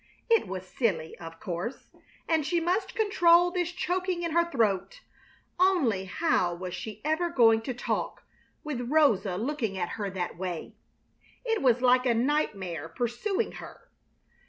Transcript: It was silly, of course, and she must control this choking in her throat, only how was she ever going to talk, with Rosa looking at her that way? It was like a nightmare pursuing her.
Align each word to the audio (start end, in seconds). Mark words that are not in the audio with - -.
It 0.31 0.47
was 0.47 0.67
silly, 0.67 1.15
of 1.19 1.39
course, 1.39 1.91
and 2.27 2.43
she 2.43 2.59
must 2.59 2.95
control 2.95 3.51
this 3.51 3.71
choking 3.71 4.23
in 4.23 4.31
her 4.31 4.49
throat, 4.49 5.01
only 5.59 6.05
how 6.05 6.55
was 6.55 6.73
she 6.73 7.01
ever 7.05 7.29
going 7.29 7.61
to 7.61 7.73
talk, 7.75 8.23
with 8.63 8.89
Rosa 8.89 9.37
looking 9.37 9.77
at 9.77 9.89
her 9.89 10.09
that 10.09 10.39
way? 10.39 10.73
It 11.45 11.61
was 11.61 11.83
like 11.83 12.07
a 12.07 12.15
nightmare 12.15 12.89
pursuing 12.89 13.51
her. 13.61 13.91